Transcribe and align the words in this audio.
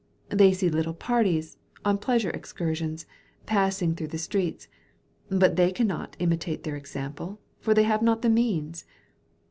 They 0.29 0.51
see 0.51 0.67
little 0.67 0.95
parties, 0.95 1.57
on 1.85 1.99
pleasure 1.99 2.31
excursions, 2.31 3.05
passing 3.45 3.93
through 3.93 4.07
the 4.07 4.17
streets; 4.17 4.67
but 5.29 5.57
they 5.57 5.71
cannot 5.71 6.15
imitate 6.17 6.63
their 6.63 6.75
example, 6.75 7.39
for 7.59 7.75
they 7.75 7.83
have 7.83 8.01
not 8.01 8.23
the 8.23 8.29
means. 8.31 8.85